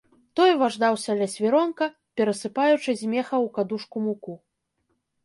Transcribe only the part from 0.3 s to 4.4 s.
Той важдаўся ля свіронка, перасыпаючы з меха ў кадушку муку.